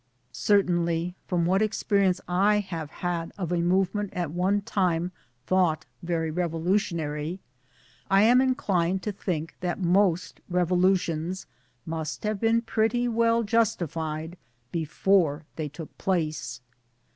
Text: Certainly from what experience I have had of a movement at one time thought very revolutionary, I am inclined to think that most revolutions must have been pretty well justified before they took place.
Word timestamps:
Certainly 0.31 1.13
from 1.27 1.45
what 1.45 1.61
experience 1.61 2.19
I 2.27 2.57
have 2.57 2.89
had 2.89 3.31
of 3.37 3.51
a 3.51 3.61
movement 3.61 4.11
at 4.15 4.31
one 4.31 4.61
time 4.61 5.11
thought 5.45 5.85
very 6.01 6.31
revolutionary, 6.31 7.39
I 8.09 8.23
am 8.23 8.41
inclined 8.41 9.03
to 9.03 9.11
think 9.11 9.55
that 9.59 9.79
most 9.79 10.41
revolutions 10.49 11.45
must 11.85 12.23
have 12.23 12.39
been 12.39 12.63
pretty 12.63 13.07
well 13.07 13.43
justified 13.43 14.37
before 14.71 15.45
they 15.55 15.69
took 15.69 15.95
place. 15.99 16.61